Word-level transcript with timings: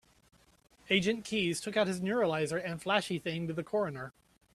Agent 0.89 1.25
Keys 1.25 1.61
took 1.61 1.77
out 1.77 1.85
his 1.85 1.99
neuralizer 2.01 2.57
and 2.59 2.81
flashy-thinged 2.81 3.53
the 3.55 3.63
coroner. 3.63 4.13